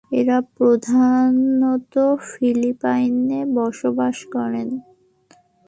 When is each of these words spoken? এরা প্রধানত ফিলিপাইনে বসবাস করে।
এরা 0.11 0.37
প্রধানত 0.57 1.93
ফিলিপাইনে 2.29 3.41
বসবাস 3.55 4.17
করে। 4.33 4.63